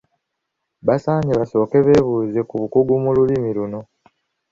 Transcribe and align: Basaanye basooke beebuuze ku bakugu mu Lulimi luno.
Basaanye 0.87 1.33
basooke 1.39 1.77
beebuuze 1.85 2.39
ku 2.49 2.53
bakugu 2.61 2.93
mu 3.03 3.11
Lulimi 3.15 3.51
luno. 3.57 3.79